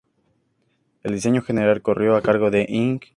El 1.03 1.13
diseño 1.13 1.43
general 1.43 1.83
corrió 1.83 2.15
a 2.15 2.23
cargo 2.23 2.49
de 2.49 2.65
Ing. 2.67 3.01